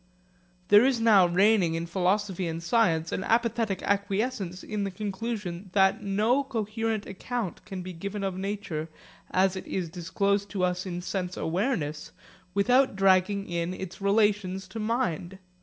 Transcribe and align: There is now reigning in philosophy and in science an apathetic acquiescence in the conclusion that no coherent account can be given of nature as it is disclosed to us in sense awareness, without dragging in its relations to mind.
There 0.69 0.83
is 0.83 0.99
now 0.99 1.27
reigning 1.27 1.75
in 1.75 1.85
philosophy 1.85 2.47
and 2.47 2.57
in 2.57 2.61
science 2.61 3.11
an 3.11 3.23
apathetic 3.23 3.83
acquiescence 3.83 4.63
in 4.63 4.83
the 4.83 4.89
conclusion 4.89 5.69
that 5.73 6.01
no 6.01 6.43
coherent 6.43 7.05
account 7.05 7.63
can 7.65 7.83
be 7.83 7.93
given 7.93 8.23
of 8.23 8.35
nature 8.35 8.89
as 9.29 9.55
it 9.55 9.67
is 9.67 9.89
disclosed 9.89 10.49
to 10.49 10.63
us 10.63 10.87
in 10.87 11.03
sense 11.03 11.37
awareness, 11.37 12.13
without 12.55 12.95
dragging 12.95 13.47
in 13.47 13.75
its 13.75 14.01
relations 14.01 14.67
to 14.69 14.79
mind. 14.79 15.37